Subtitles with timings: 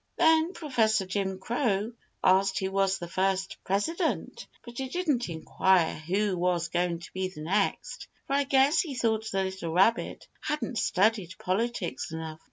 [0.15, 1.93] Then Professor Jim Crow
[2.23, 7.27] asked who was the first President, but he didn't enquire who was going to be
[7.27, 12.39] the next, for I guess he thought the little rabbit hadn't studied Politics enough.